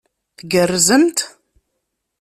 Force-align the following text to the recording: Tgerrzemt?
Tgerrzemt? 0.37 1.19